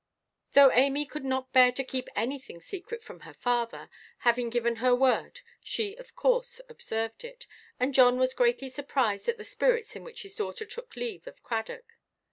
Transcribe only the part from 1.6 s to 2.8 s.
to keep anything